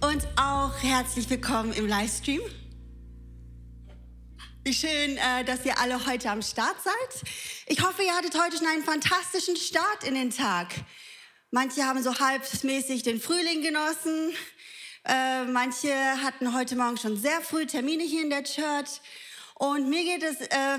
[0.00, 2.40] und auch herzlich willkommen im Livestream.
[4.64, 7.30] Wie schön, äh, dass ihr alle heute am Start seid.
[7.66, 10.68] Ich hoffe, ihr hattet heute schon einen fantastischen Start in den Tag.
[11.50, 14.32] Manche haben so halbmäßig den Frühling genossen.
[15.04, 19.00] Äh, manche hatten heute Morgen schon sehr früh Termine hier in der Church.
[19.54, 20.78] Und mir geht es äh,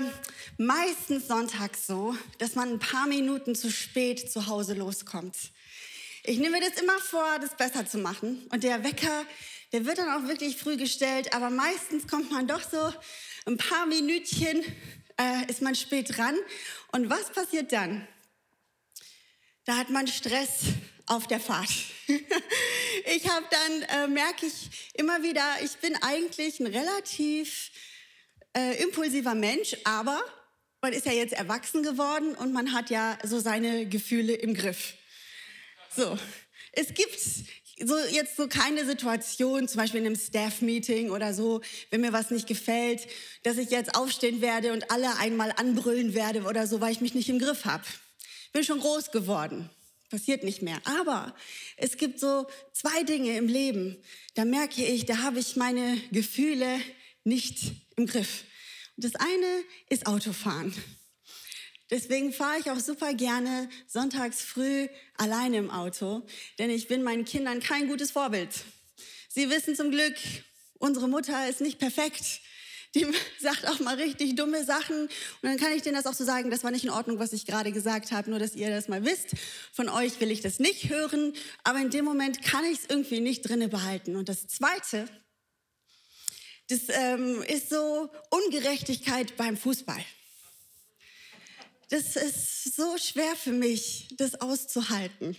[0.58, 5.36] meistens sonntags so, dass man ein paar Minuten zu spät zu Hause loskommt.
[6.26, 8.48] Ich nehme mir das immer vor, das besser zu machen.
[8.50, 9.26] Und der Wecker,
[9.72, 12.94] der wird dann auch wirklich früh gestellt, aber meistens kommt man doch so
[13.44, 14.64] ein paar Minütchen,
[15.20, 16.34] äh, ist man spät dran.
[16.92, 18.08] Und was passiert dann?
[19.66, 20.60] Da hat man Stress
[21.04, 21.68] auf der Fahrt.
[22.08, 27.70] ich habe dann, äh, merke ich immer wieder, ich bin eigentlich ein relativ
[28.56, 30.22] äh, impulsiver Mensch, aber
[30.80, 34.94] man ist ja jetzt erwachsen geworden und man hat ja so seine Gefühle im Griff.
[35.96, 36.18] So,
[36.72, 42.00] es gibt so jetzt so keine Situation, zum Beispiel in einem Staff-Meeting oder so, wenn
[42.00, 43.06] mir was nicht gefällt,
[43.42, 47.14] dass ich jetzt aufstehen werde und alle einmal anbrüllen werde oder so, weil ich mich
[47.14, 47.84] nicht im Griff habe.
[48.52, 49.70] Bin schon groß geworden.
[50.10, 50.80] Passiert nicht mehr.
[50.84, 51.34] Aber
[51.76, 53.96] es gibt so zwei Dinge im Leben,
[54.34, 56.80] da merke ich, da habe ich meine Gefühle
[57.24, 58.44] nicht im Griff.
[58.96, 60.74] Und das eine ist Autofahren.
[61.90, 66.22] Deswegen fahre ich auch super gerne sonntags früh alleine im Auto,
[66.58, 68.50] denn ich bin meinen Kindern kein gutes Vorbild.
[69.28, 70.14] Sie wissen zum Glück,
[70.78, 72.40] unsere Mutter ist nicht perfekt.
[72.94, 73.06] Die
[73.40, 75.02] sagt auch mal richtig dumme Sachen.
[75.02, 75.10] Und
[75.42, 77.44] dann kann ich denen das auch so sagen, das war nicht in Ordnung, was ich
[77.44, 79.34] gerade gesagt habe, nur dass ihr das mal wisst.
[79.72, 83.20] Von euch will ich das nicht hören, aber in dem Moment kann ich es irgendwie
[83.20, 84.16] nicht drinne behalten.
[84.16, 85.06] Und das Zweite,
[86.68, 90.02] das ähm, ist so Ungerechtigkeit beim Fußball
[91.94, 95.36] das ist so schwer für mich, das auszuhalten.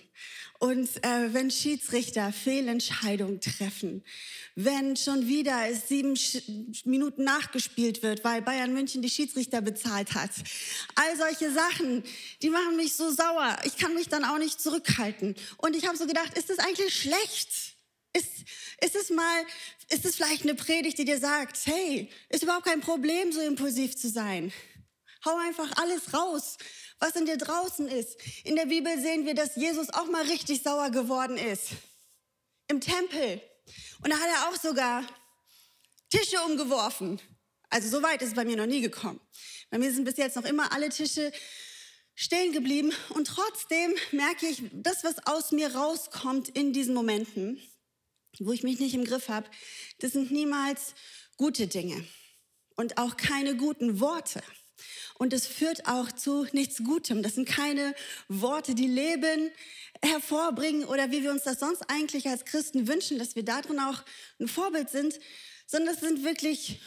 [0.58, 4.06] Und äh, wenn Schiedsrichter Fehlentscheidungen treffen,
[4.56, 6.44] wenn schon wieder es sieben Sch
[6.86, 10.32] Minuten nachgespielt wird, weil Bayern München die Schiedsrichter bezahlt hat,
[10.96, 12.04] all solche Sachen,
[12.42, 13.58] die machen mich so sauer.
[13.66, 15.36] Ich kann mich dann auch nicht zurückhalten.
[15.58, 17.76] Und ich habe so gedacht, ist das eigentlich schlecht?
[18.14, 18.32] Ist,
[18.82, 19.46] ist es mal,
[19.90, 23.98] ist es vielleicht eine Predigt, die dir sagt, hey, ist überhaupt kein Problem, so impulsiv
[23.98, 24.54] zu sein?
[25.26, 26.58] Hau einfach alles raus,
[27.00, 28.18] was in dir draußen ist.
[28.44, 31.72] In der Bibel sehen wir, dass Jesus auch mal richtig sauer geworden ist.
[32.68, 33.42] Im Tempel.
[34.04, 35.04] Und da hat er auch sogar
[36.10, 37.20] Tische umgeworfen.
[37.70, 39.20] Also so weit ist es bei mir noch nie gekommen.
[39.70, 41.32] Bei mir sind bis jetzt noch immer alle Tische
[42.14, 42.94] stehen geblieben.
[43.10, 47.62] Und trotzdem merke ich, das, was aus mir rauskommt in diesen Momenten,
[48.40, 49.50] wo ich mich nicht im Griff habe,
[50.00, 50.94] das sind niemals
[51.38, 52.06] gute Dinge
[52.76, 54.42] und auch keine guten Worte.
[55.18, 57.24] Und es führt auch zu nichts Gutem.
[57.24, 57.96] Das sind keine
[58.28, 59.52] Worte, die Leben
[60.02, 64.04] hervorbringen oder wie wir uns das sonst eigentlich als Christen wünschen, dass wir darin auch
[64.40, 65.20] ein Vorbild sind,
[65.66, 66.82] sondern es sind wirklich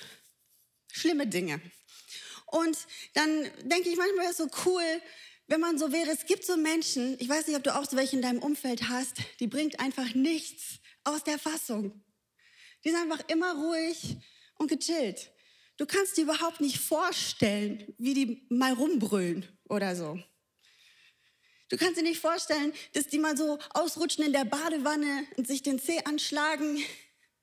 [0.93, 1.61] schlimme Dinge.
[2.47, 2.79] Und
[3.15, 4.83] dann denke ich manchmal, ist so cool,
[5.47, 6.11] wenn man so wäre.
[6.11, 8.89] Es gibt so Menschen, ich weiß nicht, ob du auch so welche in deinem Umfeld
[8.89, 12.05] hast, die bringt einfach nichts aus der Fassung.
[12.85, 14.17] Die sind einfach immer ruhig
[14.57, 15.31] und gechillt.
[15.79, 20.21] Du kannst dir überhaupt nicht vorstellen, wie die mal rumbrüllen oder so.
[21.69, 25.63] Du kannst dir nicht vorstellen, dass die mal so ausrutschen in der Badewanne und sich
[25.63, 26.83] den Zeh anschlagen.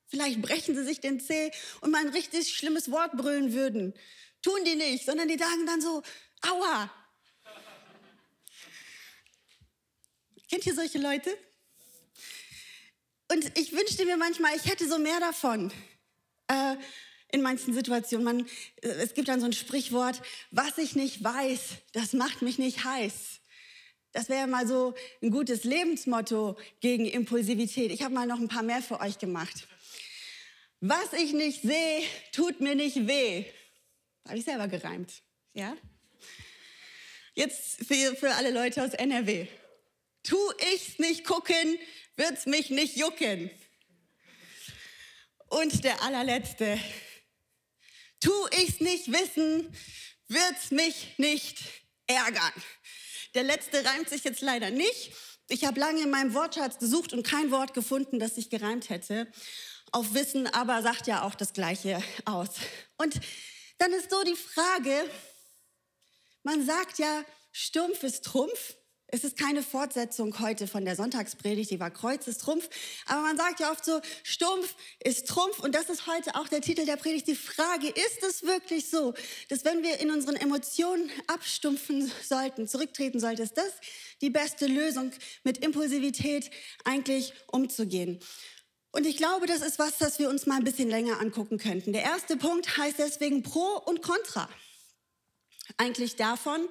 [0.08, 3.94] Vielleicht brechen sie sich den Zeh und mal ein richtig schlimmes Wort brüllen würden.
[4.42, 6.04] Tun die nicht, sondern die sagen dann so,
[6.42, 6.92] aua.
[10.50, 11.36] Kennt ihr solche Leute?
[13.32, 15.72] Und ich wünschte mir manchmal, ich hätte so mehr davon.
[16.48, 16.76] Äh,
[17.36, 18.26] in manchen Situationen.
[18.26, 18.48] Man,
[18.82, 21.62] äh, es gibt dann so ein Sprichwort, was ich nicht weiß,
[21.94, 23.42] das macht mich nicht heiß.
[24.14, 27.92] Das wäre mal so ein gutes Lebensmotto gegen Impulsivität.
[27.92, 29.68] Ich habe mal noch ein paar mehr für euch gemacht.
[30.80, 32.02] Was ich nicht sehe,
[32.32, 33.44] tut mir nicht weh.
[34.26, 35.12] Habe ich selber gereimt,
[35.54, 35.76] ja?
[37.34, 39.48] Jetzt für, für alle Leute aus NRW.
[40.24, 40.38] Tu
[40.74, 41.78] ich's nicht gucken,
[42.16, 43.52] wird's mich nicht jucken.
[45.50, 46.80] Und der allerletzte,
[48.20, 48.32] Tu
[48.62, 49.76] ich's nicht wissen,
[50.28, 51.60] wird's mich nicht
[52.08, 52.54] ärgern.
[53.34, 55.12] Der letzte reimt sich jetzt leider nicht.
[55.48, 59.32] Ich habe lange in meinem Wortschatz gesucht und kein Wort gefunden, das sich gereimt hätte.
[59.92, 62.50] Auf Wissen aber sagt ja auch das Gleiche aus.
[62.98, 63.20] Und
[63.78, 65.10] dann ist so die Frage,
[66.44, 68.76] man sagt ja, Stumpf ist Trumpf.
[69.08, 72.68] Es ist keine Fortsetzung heute von der Sonntagspredigt, die war Kreuz ist Trumpf.
[73.06, 75.60] Aber man sagt ja oft so, Stumpf ist Trumpf.
[75.60, 77.28] Und das ist heute auch der Titel der Predigt.
[77.28, 79.14] Die Frage, ist es wirklich so,
[79.50, 83.72] dass wenn wir in unseren Emotionen abstumpfen sollten, zurücktreten sollten, ist das
[84.22, 85.12] die beste Lösung,
[85.44, 86.50] mit Impulsivität
[86.84, 88.20] eigentlich umzugehen?
[88.92, 91.94] Und ich glaube, das ist was, das wir uns mal ein bisschen länger angucken könnten.
[91.94, 94.50] Der erste Punkt heißt deswegen Pro und Contra.
[95.78, 96.68] Eigentlich davon,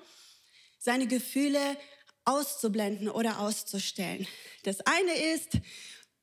[0.79, 1.77] seine Gefühle
[2.25, 4.27] auszublenden oder auszustellen.
[4.63, 5.59] Das eine ist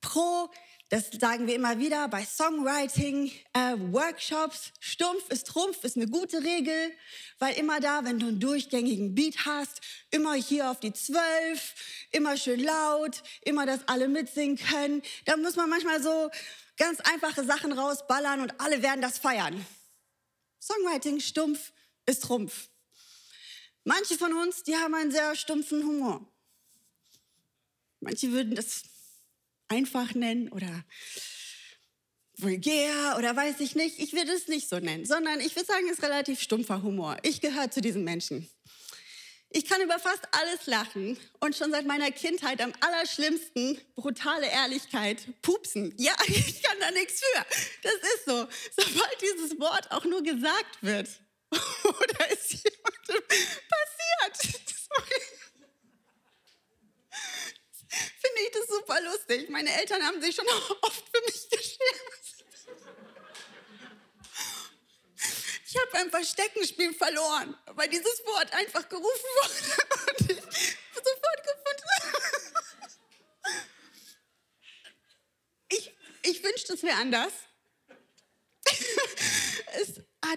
[0.01, 0.50] Pro,
[0.92, 4.74] das sagen wir immer wieder bei Songwriting, äh, Workshops.
[4.81, 6.92] Stumpf ist Trumpf, ist eine gute Regel,
[7.39, 11.75] weil immer da, wenn du einen durchgängigen Beat hast, immer hier auf die Zwölf,
[12.12, 15.01] immer schön laut, immer, dass alle mitsingen können.
[15.25, 16.30] Da muss man manchmal so
[16.75, 19.65] ganz einfache Sachen rausballern und alle werden das feiern.
[20.59, 21.71] Songwriting, Stumpf
[22.06, 22.71] ist Trumpf.
[23.83, 26.25] Manche von uns, die haben einen sehr stumpfen Humor.
[28.00, 28.83] Manche würden das
[29.68, 30.83] einfach nennen oder
[32.38, 34.00] vulgär oder weiß ich nicht.
[34.00, 37.18] Ich würde es nicht so nennen, sondern ich würde sagen, es ist relativ stumpfer Humor.
[37.24, 38.50] Ich gehöre zu diesen Menschen.
[39.54, 45.27] Ich kann über fast alles lachen und schon seit meiner Kindheit am allerschlimmsten brutale Ehrlichkeit
[45.42, 45.94] pupsen.
[45.98, 47.45] Ja, ich kann da nichts für.
[47.84, 48.48] Das ist so.
[48.77, 51.10] Sobald dieses Wort auch nur gesagt wird
[51.51, 54.62] oder ist jemandem passiert,
[58.21, 59.50] finde ich das super lustig.
[59.50, 60.48] Meine Eltern haben sich schon
[60.81, 62.42] oft für mich geschert.
[65.68, 70.38] Ich habe beim Versteckenspiel verloren, weil dieses Wort einfach gerufen wurde und ich
[70.94, 71.81] sofort gefunden
[75.69, 77.31] Ich, ich wünschte, es wäre anders.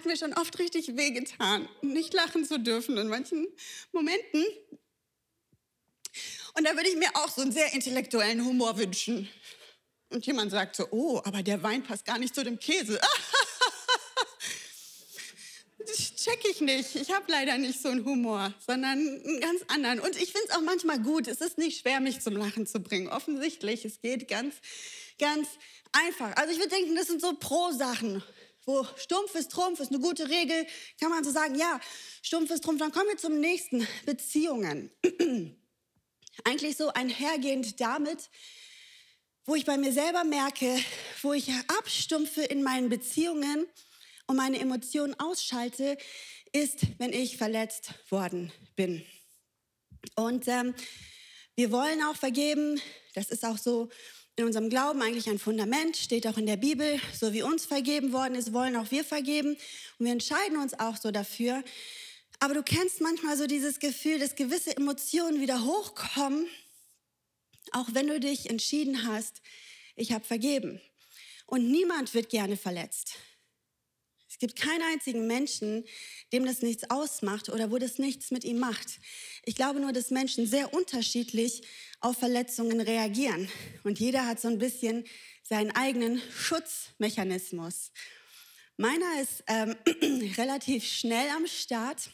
[0.05, 3.47] Mir schon oft richtig wehgetan, nicht lachen zu dürfen in manchen
[3.91, 4.45] Momenten.
[6.57, 9.29] Und da würde ich mir auch so einen sehr intellektuellen Humor wünschen.
[10.09, 12.99] Und jemand sagt so, oh, aber der Wein passt gar nicht zu dem Käse.
[15.79, 16.95] das check ich nicht.
[16.95, 19.99] Ich habe leider nicht so einen Humor, sondern einen ganz anderen.
[19.99, 21.27] Und ich finde es auch manchmal gut.
[21.27, 23.09] Es ist nicht schwer, mich zum Lachen zu bringen.
[23.09, 24.55] Offensichtlich, es geht ganz,
[25.19, 25.47] ganz
[25.91, 26.35] einfach.
[26.37, 28.23] Also ich würde denken, das sind so Pro-Sachen.
[28.65, 30.65] Wo stumpf ist Trumpf, ist eine gute Regel,
[30.99, 31.79] kann man so sagen, ja,
[32.21, 32.79] stumpf ist Trumpf.
[32.79, 34.91] Dann kommen wir zum nächsten, Beziehungen.
[36.43, 38.29] eigentlich so einhergehend damit,
[39.45, 40.77] wo ich bei mir selber merke,
[41.21, 43.67] wo ich abstumpfe in meinen Beziehungen
[44.27, 45.97] und meine Emotionen ausschalte,
[46.51, 49.05] ist, wenn ich verletzt worden bin.
[50.15, 50.73] Und ähm,
[51.55, 52.81] wir wollen auch vergeben.
[53.13, 53.89] Das ist auch so
[54.37, 56.99] in unserem Glauben eigentlich ein Fundament, steht auch in der Bibel.
[57.17, 59.55] So wie uns vergeben worden ist, wollen auch wir vergeben.
[59.97, 61.63] Und wir entscheiden uns auch so dafür.
[62.39, 66.47] Aber du kennst manchmal so dieses Gefühl, dass gewisse Emotionen wieder hochkommen,
[67.71, 69.41] auch wenn du dich entschieden hast,
[69.95, 70.81] ich habe vergeben.
[71.45, 73.15] Und niemand wird gerne verletzt.
[74.35, 75.85] Es gibt keinen einzigen Menschen,
[76.33, 78.99] dem das nichts ausmacht oder wo das nichts mit ihm macht.
[79.45, 81.61] Ich glaube nur, dass Menschen sehr unterschiedlich
[82.01, 83.47] auf Verletzungen reagieren.
[83.85, 85.05] Und jeder hat so ein bisschen
[85.41, 87.93] seinen eigenen Schutzmechanismus.
[88.75, 89.77] Meiner ist ähm,
[90.35, 92.09] relativ schnell am Start.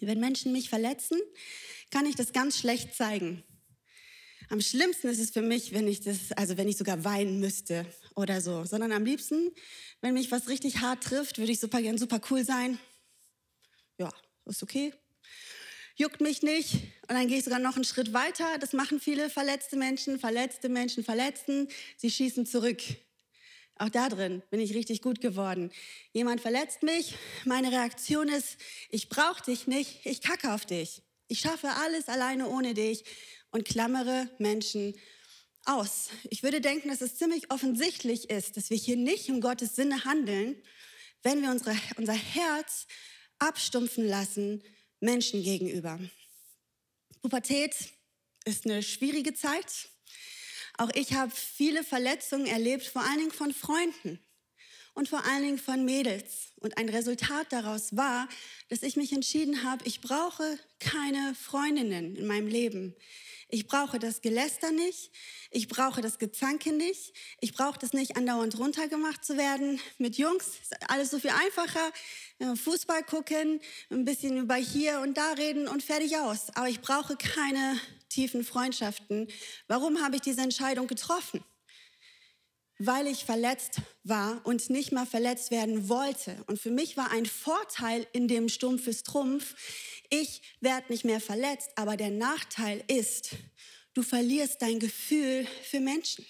[0.00, 1.20] Wenn Menschen mich verletzen,
[1.90, 3.44] kann ich das ganz schlecht zeigen.
[4.48, 7.84] Am schlimmsten ist es für mich, wenn ich das, also wenn ich sogar weinen müsste
[8.14, 9.52] oder so, sondern am liebsten,
[10.00, 12.78] wenn mich was richtig hart trifft, würde ich super gern super cool sein.
[13.98, 14.10] Ja,
[14.46, 14.92] ist okay.
[15.96, 16.74] Juckt mich nicht.
[16.74, 18.58] Und dann gehe ich sogar noch einen Schritt weiter.
[18.58, 21.68] Das machen viele verletzte Menschen, verletzte Menschen verletzen.
[21.96, 22.82] Sie schießen zurück.
[23.76, 25.70] Auch da drin bin ich richtig gut geworden.
[26.12, 28.56] Jemand verletzt mich, meine Reaktion ist,
[28.90, 31.02] ich brauche dich nicht, ich kacke auf dich.
[31.28, 33.04] Ich schaffe alles alleine ohne dich
[33.50, 34.94] und klammere Menschen
[35.64, 36.10] aus.
[36.30, 40.04] Ich würde denken, dass es ziemlich offensichtlich ist, dass wir hier nicht im Gottes Sinne
[40.04, 40.56] handeln,
[41.22, 42.86] wenn wir unsere, unser Herz
[43.38, 44.62] abstumpfen lassen
[45.00, 45.98] Menschen gegenüber.
[47.20, 47.74] Pubertät
[48.44, 49.88] ist eine schwierige Zeit.
[50.78, 54.18] Auch ich habe viele Verletzungen erlebt, vor allen Dingen von Freunden
[54.94, 56.52] und vor allen Dingen von Mädels.
[56.56, 58.28] Und ein Resultat daraus war,
[58.68, 62.94] dass ich mich entschieden habe, ich brauche keine Freundinnen in meinem Leben.
[63.54, 65.10] Ich brauche das Geläster nicht.
[65.50, 67.12] Ich brauche das Gezanke nicht.
[67.38, 69.78] Ich brauche das nicht, andauernd runtergemacht zu werden.
[69.98, 71.92] Mit Jungs ist alles so viel einfacher.
[72.56, 76.46] Fußball gucken, ein bisschen über hier und da reden und fertig aus.
[76.54, 77.78] Aber ich brauche keine
[78.08, 79.28] tiefen Freundschaften.
[79.68, 81.44] Warum habe ich diese Entscheidung getroffen?
[82.84, 86.36] Weil ich verletzt war und nicht mehr verletzt werden wollte.
[86.46, 89.54] Und für mich war ein Vorteil in dem Stumpf ist Trumpf,
[90.10, 93.30] ich werde nicht mehr verletzt, aber der Nachteil ist,
[93.94, 96.26] du verlierst dein Gefühl für Menschen.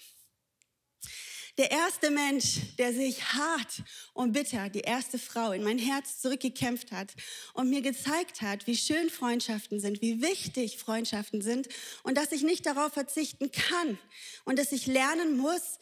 [1.57, 3.83] Der erste Mensch, der sich hart
[4.13, 7.13] und bitter, die erste Frau in mein Herz zurückgekämpft hat
[7.53, 11.67] und mir gezeigt hat, wie schön Freundschaften sind, wie wichtig Freundschaften sind
[12.03, 13.99] und dass ich nicht darauf verzichten kann
[14.45, 15.77] und dass ich lernen muss,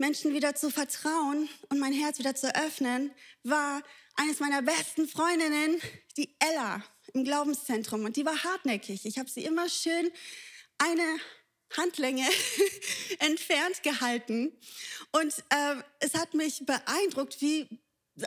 [0.00, 3.10] Menschen wieder zu vertrauen und mein Herz wieder zu öffnen,
[3.44, 3.82] war
[4.14, 5.78] eines meiner besten Freundinnen,
[6.16, 8.06] die Ella im Glaubenszentrum.
[8.06, 9.04] Und die war hartnäckig.
[9.04, 10.10] Ich habe sie immer schön
[10.78, 11.18] eine
[11.76, 12.26] Handlänge
[13.18, 14.56] entfernt gehalten.
[15.12, 17.68] Und äh, es hat mich beeindruckt, wie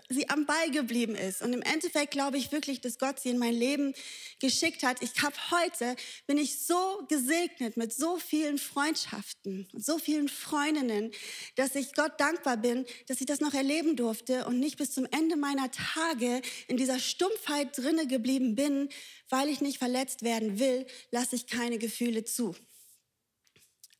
[0.09, 1.41] sie am Ball geblieben ist.
[1.41, 3.93] Und im Endeffekt glaube ich wirklich, dass Gott sie in mein Leben
[4.39, 5.01] geschickt hat.
[5.01, 5.95] Ich habe heute,
[6.27, 11.11] bin ich so gesegnet mit so vielen Freundschaften und so vielen Freundinnen,
[11.55, 15.05] dass ich Gott dankbar bin, dass ich das noch erleben durfte und nicht bis zum
[15.11, 18.89] Ende meiner Tage in dieser Stumpfheit drinne geblieben bin,
[19.29, 22.55] weil ich nicht verletzt werden will, lasse ich keine Gefühle zu.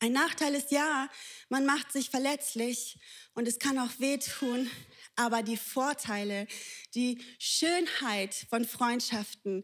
[0.04, 1.10] Ein Nachteil ist ja,
[1.48, 3.00] man macht sich verletzlich
[3.36, 4.70] und es kann auch wehtun,
[5.16, 6.48] aber die Vorteile,
[6.96, 9.64] die Schönheit von Freundschaften,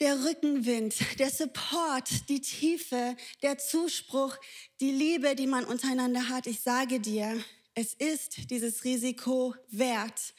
[0.00, 4.36] der Rückenwind, der Support, die Tiefe, der Zuspruch,
[4.80, 7.42] die Liebe, die man untereinander hat, ich sage dir,
[7.74, 10.34] es ist dieses Risiko wert,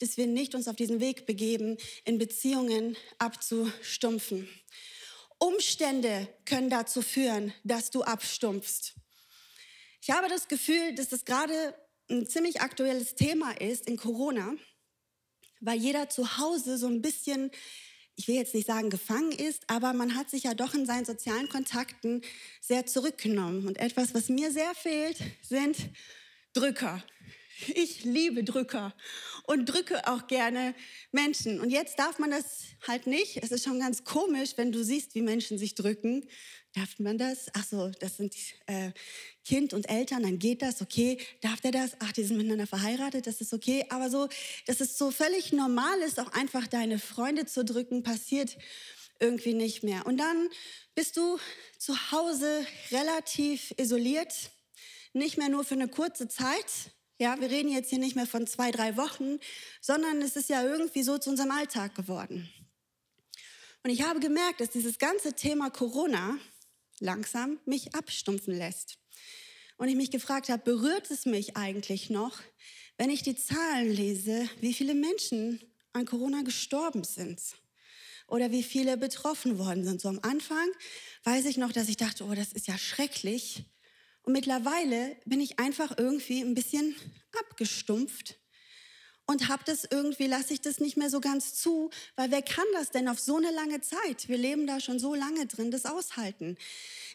[0.00, 4.48] dass wir nicht uns auf diesen Weg begeben, in Beziehungen abzustumpfen.
[5.38, 8.94] Umstände können dazu führen, dass du abstumpfst.
[10.00, 11.74] Ich habe das Gefühl, dass das gerade
[12.10, 14.54] ein ziemlich aktuelles Thema ist in Corona,
[15.60, 17.50] weil jeder zu Hause so ein bisschen,
[18.16, 21.04] ich will jetzt nicht sagen gefangen ist, aber man hat sich ja doch in seinen
[21.04, 22.22] sozialen Kontakten
[22.60, 23.66] sehr zurückgenommen.
[23.66, 25.76] Und etwas, was mir sehr fehlt, sind
[26.52, 27.02] Drücker.
[27.74, 28.94] Ich liebe Drücker
[29.46, 30.74] und drücke auch gerne
[31.12, 31.60] Menschen.
[31.60, 33.42] Und jetzt darf man das halt nicht.
[33.42, 36.28] Es ist schon ganz komisch, wenn du siehst, wie Menschen sich drücken.
[36.74, 37.46] Darf man das?
[37.52, 38.34] Ach so, das sind
[38.66, 38.90] äh,
[39.44, 41.18] Kind und Eltern, dann geht das, okay.
[41.40, 41.92] Darf der das?
[42.00, 43.86] Ach, die sind miteinander verheiratet, das ist okay.
[43.90, 44.28] Aber so,
[44.66, 48.58] dass es so völlig normal ist, auch einfach deine Freunde zu drücken, passiert
[49.20, 50.04] irgendwie nicht mehr.
[50.04, 50.48] Und dann
[50.96, 51.38] bist du
[51.78, 54.34] zu Hause relativ isoliert,
[55.12, 56.90] nicht mehr nur für eine kurze Zeit.
[57.18, 59.38] Ja, wir reden jetzt hier nicht mehr von zwei, drei Wochen,
[59.80, 62.50] sondern es ist ja irgendwie so zu unserem Alltag geworden.
[63.84, 66.38] Und ich habe gemerkt, dass dieses ganze Thema Corona
[67.00, 68.98] langsam mich abstumpfen lässt.
[69.76, 72.38] Und ich mich gefragt habe, berührt es mich eigentlich noch,
[72.96, 75.60] wenn ich die Zahlen lese, wie viele Menschen
[75.92, 77.40] an Corona gestorben sind
[78.28, 80.00] oder wie viele betroffen worden sind.
[80.00, 80.68] So am Anfang
[81.24, 83.64] weiß ich noch, dass ich dachte, oh, das ist ja schrecklich.
[84.22, 86.94] Und mittlerweile bin ich einfach irgendwie ein bisschen
[87.38, 88.38] abgestumpft
[89.26, 92.66] und habe das irgendwie, lasse ich das nicht mehr so ganz zu, weil wer kann
[92.74, 94.28] das denn auf so eine lange Zeit?
[94.28, 96.56] Wir leben da schon so lange drin, das aushalten.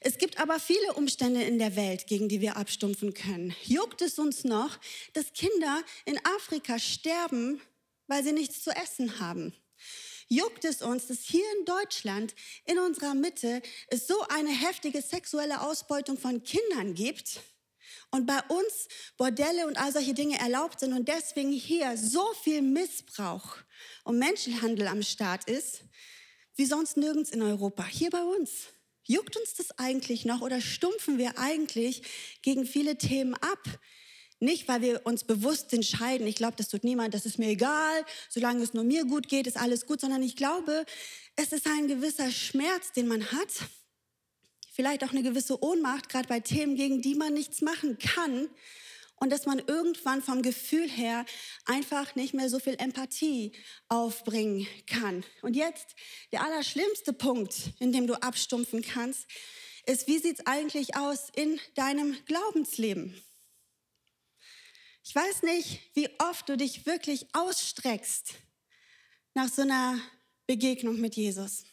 [0.02, 3.56] Es gibt aber viele Umstände in der Welt, gegen die wir abstumpfen können.
[3.64, 4.80] Juckt es uns noch,
[5.14, 7.62] dass Kinder in Afrika sterben,
[8.08, 9.54] weil sie nichts zu essen haben?
[10.28, 12.36] Juckt es uns, dass hier in Deutschland,
[12.66, 17.42] in unserer Mitte, es so eine heftige sexuelle Ausbeutung von Kindern gibt?
[18.12, 18.88] Und bei uns
[19.18, 23.58] Bordelle und all solche Dinge erlaubt sind und deswegen hier so viel Missbrauch
[24.04, 25.84] und Menschenhandel am Start ist,
[26.56, 28.68] wie sonst nirgends in Europa, hier bei uns.
[29.04, 32.04] Juckt uns das eigentlich noch oder stumpfen wir eigentlich
[32.42, 33.64] gegen viele Themen ab?
[34.42, 38.06] Nicht, weil wir uns bewusst entscheiden, ich glaube, das tut niemand, das ist mir egal,
[38.30, 40.86] solange es nur mir gut geht, ist alles gut, sondern ich glaube,
[41.36, 43.50] es ist ein gewisser Schmerz, den man hat,
[44.80, 48.48] vielleicht auch eine gewisse Ohnmacht, gerade bei Themen, gegen die man nichts machen kann.
[49.18, 51.26] Und dass man irgendwann vom Gefühl her
[51.66, 53.52] einfach nicht mehr so viel Empathie
[53.90, 55.26] aufbringen kann.
[55.42, 55.96] Und jetzt
[56.32, 59.28] der allerschlimmste Punkt, in dem du abstumpfen kannst,
[59.86, 63.22] ist, wie sieht es eigentlich aus in deinem Glaubensleben?
[65.04, 68.36] Ich weiß nicht, wie oft du dich wirklich ausstreckst
[69.34, 70.00] nach so einer
[70.48, 71.66] Begegnung mit Jesus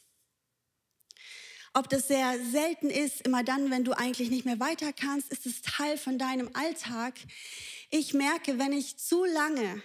[1.77, 5.45] ob das sehr selten ist, immer dann, wenn du eigentlich nicht mehr weiter kannst, ist
[5.45, 7.15] es Teil von deinem Alltag.
[7.91, 9.83] Ich merke, wenn ich zu lange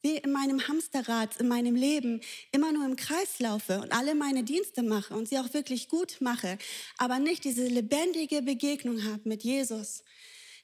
[0.00, 2.22] wie in meinem Hamsterrad, in meinem Leben
[2.52, 6.16] immer nur im Kreis laufe und alle meine Dienste mache und sie auch wirklich gut
[6.20, 6.56] mache,
[6.96, 10.02] aber nicht diese lebendige Begegnung habe mit Jesus,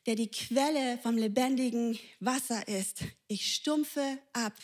[0.07, 3.03] der die Quelle vom lebendigen Wasser ist.
[3.29, 4.55] Ich stumpfe ab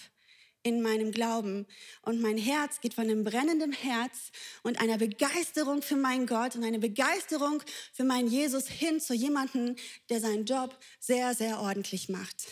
[0.62, 1.66] in meinem Glauben.
[2.02, 4.31] Und mein Herz geht von einem brennenden Herz
[4.62, 9.76] und einer Begeisterung für meinen Gott und eine Begeisterung für meinen Jesus hin zu jemandem,
[10.09, 12.47] der seinen Job sehr, sehr ordentlich macht.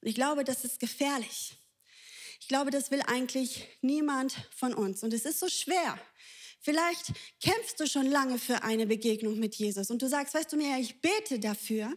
[0.00, 1.56] Und ich glaube, das ist gefährlich.
[2.40, 5.02] Ich glaube, das will eigentlich niemand von uns.
[5.02, 5.98] Und es ist so schwer.
[6.60, 7.12] Vielleicht
[7.42, 10.78] kämpfst du schon lange für eine Begegnung mit Jesus und du sagst, weißt du mir,
[10.78, 11.92] ich bete dafür,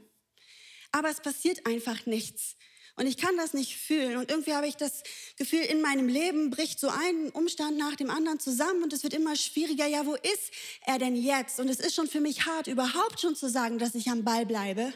[0.92, 2.56] aber es passiert einfach nichts.
[2.96, 4.18] Und ich kann das nicht fühlen.
[4.18, 5.02] Und irgendwie habe ich das
[5.38, 9.16] Gefühl, in meinem Leben bricht so ein Umstand nach dem anderen zusammen und es wird
[9.16, 9.88] immer schwieriger.
[9.88, 10.52] Ja, wo ist
[10.86, 11.60] er denn jetzt?
[11.60, 14.46] Und es ist schon für mich hart, überhaupt schon zu sagen, dass ich am Ball
[14.46, 14.94] bleibe.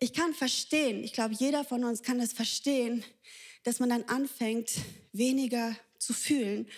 [0.00, 3.02] Ich kann verstehen, ich glaube, jeder von uns kann das verstehen,
[3.64, 4.72] dass man dann anfängt,
[5.12, 6.68] weniger zu fühlen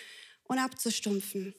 [0.45, 1.53] und abzustumpfen.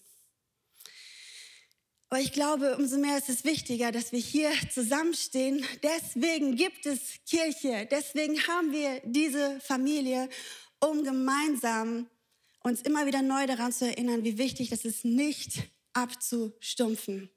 [2.12, 5.64] Aber ich glaube, umso mehr ist es wichtiger, dass wir hier zusammenstehen.
[5.82, 7.88] Deswegen gibt es Kirche.
[7.90, 10.28] Deswegen haben wir diese Familie,
[10.78, 12.10] um gemeinsam
[12.62, 15.62] uns immer wieder neu daran zu erinnern, wie wichtig das ist, nicht
[15.94, 17.30] abzustumpfen.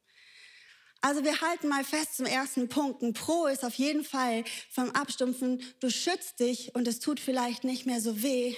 [0.99, 3.01] Also wir halten mal fest zum ersten Punkt.
[3.01, 7.63] Ein Pro ist auf jeden Fall vom Abstumpfen, du schützt dich und es tut vielleicht
[7.63, 8.53] nicht mehr so weh,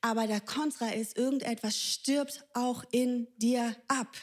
[0.00, 4.16] aber der Kontra ist, irgendetwas stirbt auch in dir ab.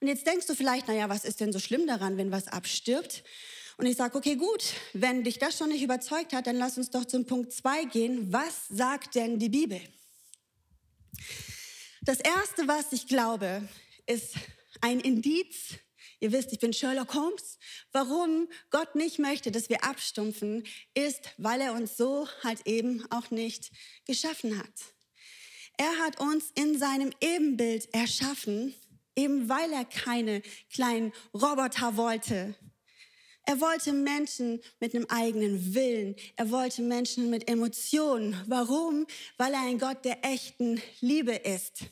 [0.00, 3.22] Und jetzt denkst du vielleicht, naja, was ist denn so schlimm daran, wenn was abstirbt?
[3.76, 6.90] Und ich sage, okay, gut, wenn dich das schon nicht überzeugt hat, dann lass uns
[6.90, 8.32] doch zum Punkt zwei gehen.
[8.32, 9.80] Was sagt denn die Bibel?
[12.02, 13.66] Das Erste, was ich glaube,
[14.06, 14.34] ist
[14.80, 15.74] ein Indiz.
[16.18, 17.58] Ihr wisst, ich bin Sherlock Holmes.
[17.92, 20.64] Warum Gott nicht möchte, dass wir abstumpfen,
[20.94, 23.70] ist, weil er uns so halt eben auch nicht
[24.06, 24.72] geschaffen hat.
[25.76, 28.74] Er hat uns in seinem Ebenbild erschaffen
[29.20, 32.54] eben weil er keine kleinen Roboter wollte.
[33.46, 36.14] Er wollte Menschen mit einem eigenen Willen.
[36.36, 38.40] Er wollte Menschen mit Emotionen.
[38.46, 39.06] Warum?
[39.38, 41.84] Weil er ein Gott der echten Liebe ist.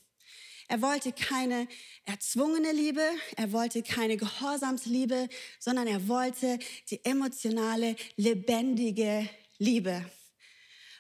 [0.71, 1.67] Er wollte keine
[2.05, 3.03] erzwungene Liebe,
[3.37, 6.59] er wollte keine Gehorsamsliebe, sondern er wollte
[6.91, 10.05] die emotionale, lebendige Liebe.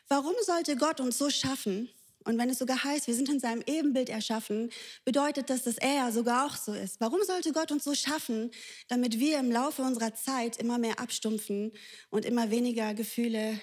[0.08, 1.90] Warum sollte Gott uns so schaffen?
[2.24, 4.70] Und wenn es sogar heißt, wir sind in seinem Ebenbild erschaffen,
[5.04, 7.00] bedeutet das, dass er sogar auch so ist.
[7.00, 8.50] Warum sollte Gott uns so schaffen,
[8.88, 11.72] damit wir im Laufe unserer Zeit immer mehr abstumpfen
[12.10, 13.60] und immer weniger Gefühle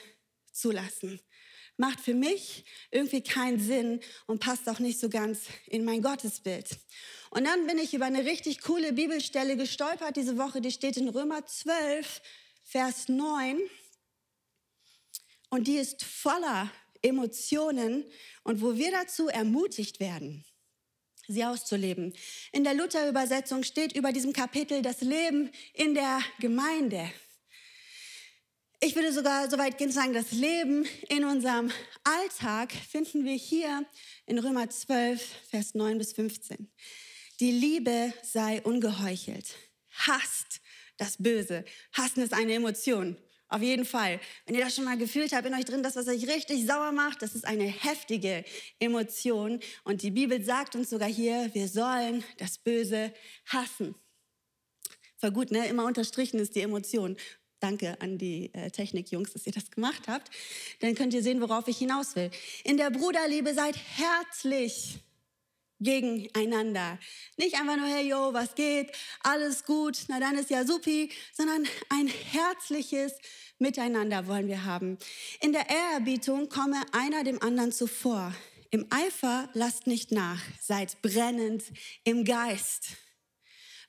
[0.51, 1.19] zulassen?
[1.77, 6.77] Macht für mich irgendwie keinen Sinn und passt auch nicht so ganz in mein Gottesbild.
[7.31, 11.09] Und dann bin ich über eine richtig coole Bibelstelle gestolpert diese Woche, die steht in
[11.09, 12.21] Römer 12,
[12.63, 13.59] Vers 9.
[15.49, 16.71] Und die ist voller
[17.05, 18.03] Emotionen
[18.43, 20.43] und wo wir dazu ermutigt werden,
[21.27, 22.13] sie auszuleben.
[22.51, 27.09] In der Luther-Übersetzung steht über diesem Kapitel das Leben in der Gemeinde.
[28.81, 31.71] Ich würde sogar so weit gehen zu sagen, das Leben in unserem
[32.03, 33.85] Alltag finden wir hier
[34.25, 36.69] in Römer 12, Vers 9 bis 15.
[37.39, 39.55] Die Liebe sei ungeheuchelt.
[39.91, 40.61] Hasst
[40.97, 41.65] das Böse.
[41.93, 43.17] Hassen ist eine Emotion.
[43.55, 44.19] Auf jeden Fall.
[44.45, 46.91] Wenn ihr das schon mal gefühlt habt in euch drin, das, was euch richtig sauer
[46.91, 48.43] macht, das ist eine heftige
[48.79, 49.61] Emotion.
[49.85, 53.13] Und die Bibel sagt uns sogar hier, wir sollen das Böse
[53.45, 53.95] hassen.
[55.15, 55.69] Voll gut, ne?
[55.69, 57.15] Immer unterstrichen ist die Emotion.
[57.61, 60.31] Danke an die äh, Technikjungs, dass ihr das gemacht habt.
[60.81, 62.31] Dann könnt ihr sehen, worauf ich hinaus will.
[62.65, 64.99] In der Bruderliebe seid herzlich
[65.79, 66.99] gegeneinander.
[67.37, 68.91] Nicht einfach nur, hey, yo, was geht?
[69.21, 73.13] Alles gut, na dann ist ja supi, sondern ein herzliches
[73.57, 74.97] Miteinander wollen wir haben.
[75.39, 78.33] In der Ehrerbietung komme einer dem anderen zuvor.
[78.69, 81.63] Im Eifer lasst nicht nach, seid brennend
[82.03, 82.97] im Geist.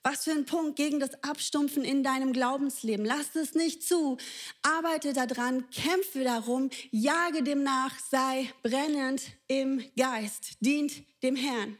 [0.04, 3.04] Was für ein Punkt gegen das Abstumpfen in deinem Glaubensleben.
[3.04, 4.18] Lass es nicht zu.
[4.62, 11.76] Arbeite daran, kämpfe darum, jage dem nach, sei brennend im Geist, dient dem Herrn.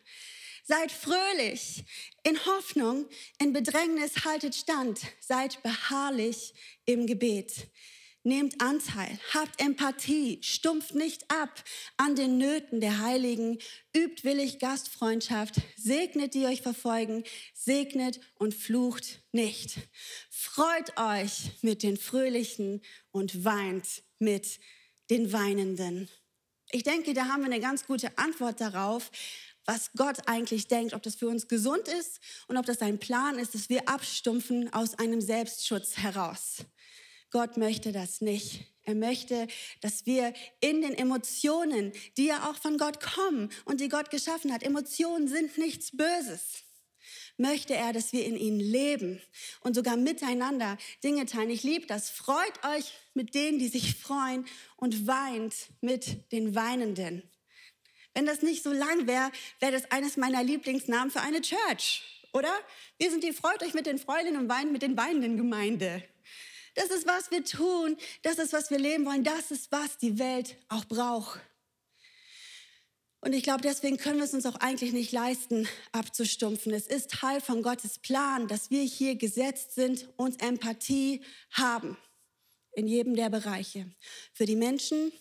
[0.69, 1.85] Seid fröhlich,
[2.25, 3.07] in Hoffnung,
[3.39, 6.55] in Bedrängnis haltet stand, seid beharrlich
[6.87, 7.69] im Gebet.
[8.25, 11.63] Nehmt Anteil, habt Empathie, stumpft nicht ab
[11.97, 13.61] an den Nöten der Heiligen,
[13.97, 17.23] übt willig Gastfreundschaft, segnet die euch verfolgen,
[17.55, 19.77] segnet und flucht nicht.
[20.29, 24.59] Freut euch mit den Fröhlichen und weint mit
[25.11, 26.09] den Weinenden.
[26.73, 29.13] Ich denke, da haben wir eine ganz gute Antwort darauf,
[29.67, 33.39] was Gott eigentlich denkt, ob das für uns gesund ist und ob das sein Plan
[33.39, 36.65] ist, dass wir abstumpfen aus einem Selbstschutz heraus.
[37.31, 38.65] Gott möchte das nicht.
[38.85, 39.49] Er möchte,
[39.81, 44.53] dass wir in den Emotionen, die ja auch von Gott kommen und die Gott geschaffen
[44.53, 46.63] hat, Emotionen sind nichts Böses,
[47.37, 49.21] möchte er, dass wir in ihnen leben
[49.61, 51.51] und sogar miteinander Dinge teilen.
[51.51, 52.11] Ich liebe das.
[52.11, 57.25] Freut euch mit denen, die sich freuen und weint mit den Weinenden.
[58.17, 62.03] Wenn das nicht so lang wäre, wäre das eines meiner Lieblingsnamen für eine Church,
[62.33, 62.51] oder?
[62.97, 66.03] Wir sind die Freut euch mit den Freundinnen und weint mit den weinenden Gemeinde.
[66.77, 67.99] Das ist, was wir tun.
[68.23, 69.23] Das ist, was wir leben wollen.
[69.23, 71.41] Das ist, was die Welt auch braucht.
[73.21, 76.73] Und ich glaube, deswegen können wir es uns auch eigentlich nicht leisten, abzustumpfen.
[76.73, 81.99] Es ist Teil von Gottes Plan, dass wir hier gesetzt sind und Empathie haben
[82.73, 83.91] in jedem der Bereiche.
[84.33, 85.13] Für die Menschen,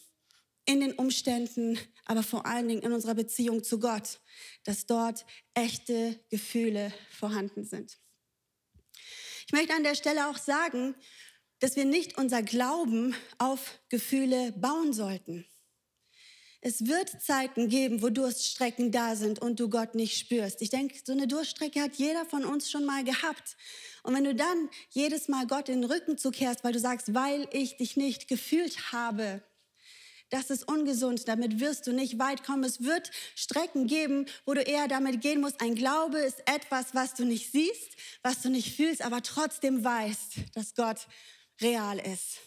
[0.65, 4.19] in den Umständen, aber vor allen Dingen in unserer Beziehung zu Gott,
[4.63, 7.97] dass dort echte Gefühle vorhanden sind.
[9.47, 10.95] Ich möchte an der Stelle auch sagen,
[11.59, 15.45] dass wir nicht unser Glauben auf Gefühle bauen sollten.
[16.67, 20.63] Es wird Zeiten geben, wo Durststrecken da sind und du Gott nicht spürst.
[20.63, 23.55] Ich denke, so eine Durststrecke hat jeder von uns schon mal gehabt.
[24.01, 27.47] Und wenn du dann jedes Mal Gott in den Rücken zukehrst, weil du sagst, weil
[27.51, 29.43] ich dich nicht gefühlt habe,
[30.29, 32.63] das ist ungesund, damit wirst du nicht weit kommen.
[32.63, 35.61] Es wird Strecken geben, wo du eher damit gehen musst.
[35.61, 40.55] Ein Glaube ist etwas, was du nicht siehst, was du nicht fühlst, aber trotzdem weißt,
[40.55, 41.07] dass Gott
[41.61, 42.39] real ist.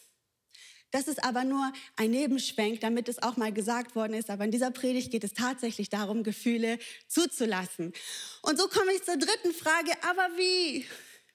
[0.91, 4.31] Das ist aber nur ein Nebenschwenk, damit es auch mal gesagt worden ist.
[4.31, 7.93] Aber in dieser Predigt geht es tatsächlich darum, Gefühle zuzulassen.
[8.41, 9.93] Und so komme ich zur dritten Frage.
[10.03, 10.87] Aber wie?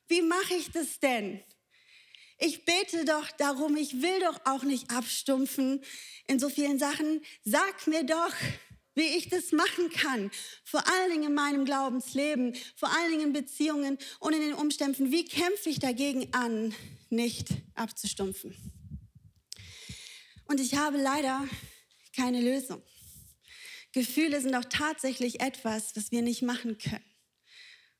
[0.07, 1.43] Wie mache ich das denn?
[2.45, 5.81] Ich bete doch darum, ich will doch auch nicht abstumpfen
[6.27, 7.21] in so vielen Sachen.
[7.45, 8.33] Sag mir doch,
[8.95, 10.29] wie ich das machen kann.
[10.65, 15.09] Vor allen Dingen in meinem Glaubensleben, vor allen Dingen in Beziehungen und in den Umständen.
[15.09, 16.75] Wie kämpfe ich dagegen an,
[17.09, 18.53] nicht abzustumpfen?
[20.43, 21.47] Und ich habe leider
[22.13, 22.83] keine Lösung.
[23.93, 27.12] Gefühle sind auch tatsächlich etwas, was wir nicht machen können.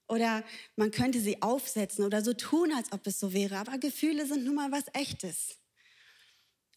[0.08, 0.44] Oder
[0.76, 3.58] man könnte sie aufsetzen oder so tun, als ob es so wäre.
[3.58, 5.58] Aber Gefühle sind nun mal was Echtes.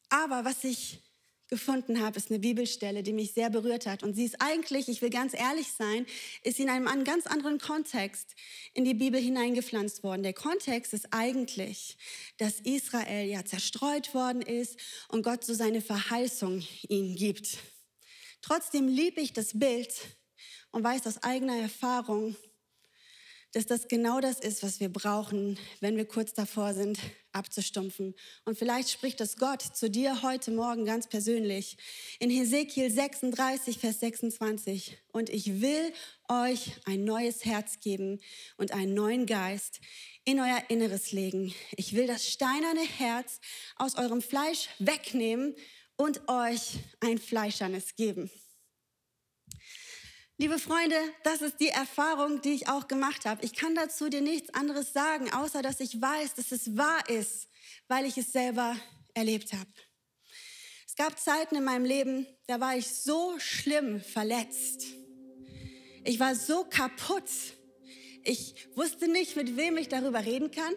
[0.08, 1.00] Aber was ich
[1.48, 4.02] gefunden habe, ist eine Bibelstelle, die mich sehr berührt hat.
[4.02, 6.06] Und sie ist eigentlich, ich will ganz ehrlich sein,
[6.42, 8.34] ist in einem ganz anderen Kontext
[8.74, 10.22] in die Bibel hineingepflanzt worden.
[10.22, 11.96] Der Kontext ist eigentlich,
[12.38, 17.58] dass Israel ja zerstreut worden ist und Gott so seine Verheißung ihnen gibt.
[18.42, 19.92] Trotzdem liebe ich das Bild
[20.72, 22.36] und weiß aus eigener Erfahrung,
[23.56, 26.98] dass das genau das ist, was wir brauchen, wenn wir kurz davor sind,
[27.32, 28.14] abzustumpfen.
[28.44, 31.78] Und vielleicht spricht das Gott zu dir heute Morgen ganz persönlich.
[32.18, 34.98] In Hesekiel 36, Vers 26.
[35.10, 35.90] Und ich will
[36.28, 38.20] euch ein neues Herz geben
[38.58, 39.80] und einen neuen Geist
[40.26, 41.54] in euer Inneres legen.
[41.78, 43.40] Ich will das steinerne Herz
[43.76, 45.54] aus eurem Fleisch wegnehmen
[45.96, 48.30] und euch ein fleischernes geben.
[50.38, 53.42] Liebe Freunde, das ist die Erfahrung, die ich auch gemacht habe.
[53.42, 57.48] Ich kann dazu dir nichts anderes sagen, außer dass ich weiß, dass es wahr ist,
[57.88, 58.76] weil ich es selber
[59.14, 59.70] erlebt habe.
[60.86, 64.84] Es gab Zeiten in meinem Leben, da war ich so schlimm verletzt.
[66.04, 67.30] Ich war so kaputt.
[68.22, 70.74] Ich wusste nicht, mit wem ich darüber reden kann,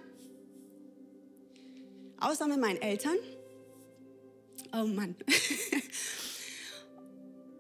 [2.22, 3.18] außer mit meinen Eltern.
[4.72, 5.18] Oh Mann.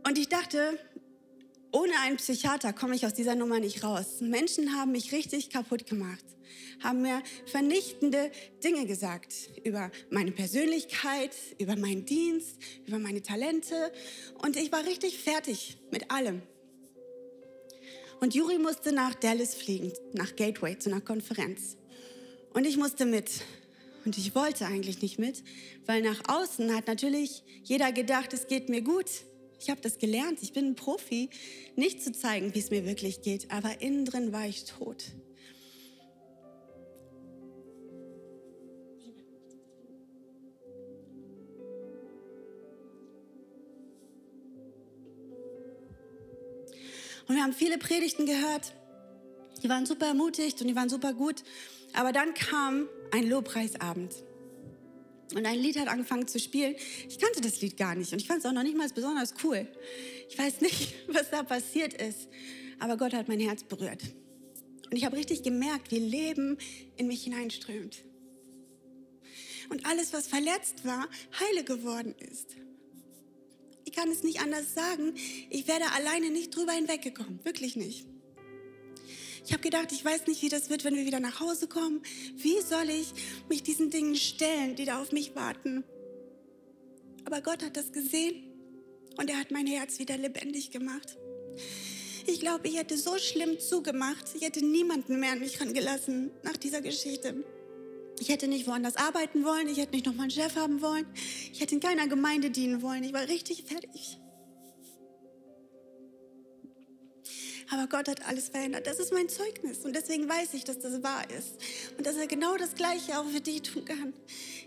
[0.08, 0.80] Und ich dachte,
[1.71, 4.21] ohne einen Psychiater komme ich aus dieser Nummer nicht raus.
[4.21, 6.25] Menschen haben mich richtig kaputt gemacht,
[6.84, 8.32] haben mir vernichtende
[8.63, 13.91] Dinge gesagt über meine Persönlichkeit, über meinen Dienst, über meine Talente.
[14.41, 16.41] Und ich war richtig fertig mit allem.
[18.19, 21.77] Und Juri musste nach Dallas fliegen, nach Gateway, zu einer Konferenz.
[22.53, 23.29] Und ich musste mit.
[24.05, 25.43] Und ich wollte eigentlich nicht mit,
[25.86, 29.05] weil nach außen hat natürlich jeder gedacht, es geht mir gut.
[29.60, 30.39] Ich habe das gelernt.
[30.41, 31.30] Ich bin ein Profi,
[31.76, 33.52] nicht zu zeigen, wie es mir wirklich geht.
[33.52, 35.12] Aber innen drin war ich tot.
[47.28, 48.74] Und wir haben viele Predigten gehört.
[49.62, 51.43] Die waren super ermutigt und die waren super gut.
[51.93, 54.15] Aber dann kam ein Lobpreisabend.
[55.36, 56.76] Und ein Lied hat angefangen zu spielen.
[57.08, 59.34] Ich kannte das Lied gar nicht und ich fand es auch noch nicht mal besonders
[59.44, 59.68] cool.
[60.28, 62.30] Ich weiß nicht, was da passiert ist,
[62.80, 64.02] aber Gott hat mein Herz berührt.
[64.89, 66.58] Und ich habe richtig gemerkt, wie Leben
[66.98, 68.04] in mich hineinströmt.
[69.70, 71.08] Und alles, was verletzt war,
[71.39, 72.56] heile geworden ist.
[73.86, 75.13] Ich kann es nicht anders sagen.
[75.50, 77.39] Ich werde alleine nicht drüber hinweggekommen.
[77.44, 78.09] Wirklich nicht.
[79.45, 82.02] Ich habe gedacht, ich weiß nicht, wie das wird, wenn wir wieder nach Hause kommen.
[82.36, 83.13] Wie soll ich
[83.47, 85.84] mich diesen Dingen stellen, die da auf mich warten?
[87.25, 88.43] Aber Gott hat das gesehen
[89.17, 91.17] und er hat mein Herz wieder lebendig gemacht.
[92.25, 96.58] Ich glaube, ich hätte so schlimm zugemacht, ich hätte niemanden mehr an mich rangelassen nach
[96.58, 97.43] dieser Geschichte.
[98.19, 101.06] Ich hätte nicht woanders arbeiten wollen, ich hätte nicht noch mal einen Chef haben wollen,
[101.52, 103.04] ich hätte in keiner Gemeinde dienen wollen.
[103.04, 104.19] Ich war richtig fertig.
[107.71, 108.88] Aber Gott hat alles verändert.
[108.88, 109.79] Das ist mein Zeugnis.
[109.86, 111.58] Und deswegen weiß ich, dass das wahr ist.
[111.97, 114.13] Und dass er genau das Gleiche auch für dich tun kann.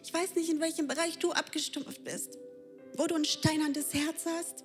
[0.05, 2.39] Ich weiß nicht, in welchem Bereich du abgestumpft bist.
[2.97, 4.65] Wo du ein steinernes Herz hast.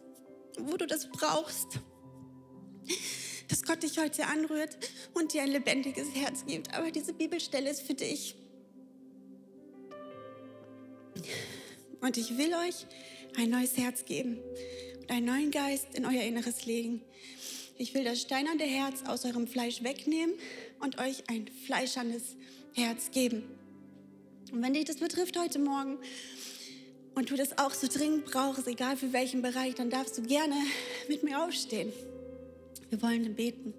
[0.59, 1.79] Wo du das brauchst.
[3.47, 4.77] Dass Gott dich heute anrührt
[5.13, 6.73] und dir ein lebendiges Herz gibt.
[6.73, 8.35] Aber diese Bibelstelle ist für dich.
[12.01, 12.85] Und ich will euch
[13.37, 14.39] ein neues Herz geben
[15.01, 17.01] und einen neuen Geist in euer Inneres legen.
[17.79, 20.33] Ich will das steinerne Herz aus eurem Fleisch wegnehmen
[20.79, 22.35] und euch ein fleischernes
[22.73, 23.43] Herz geben.
[24.51, 25.99] Und wenn dich das betrifft heute Morgen
[27.13, 30.55] und du das auch so dringend brauchst, egal für welchen Bereich, dann darfst du gerne
[31.07, 31.93] mit mir aufstehen.
[32.89, 33.75] Wir wollen beten.